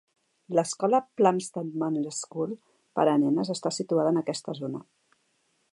L'escola 0.59 1.01
Plumstead 1.19 1.75
Manor 1.83 2.15
School 2.21 2.57
per 2.99 3.07
a 3.11 3.15
nenes 3.25 3.53
està 3.57 3.73
situada 3.79 4.15
en 4.15 4.21
aquesta 4.23 4.57
zona. 4.63 4.83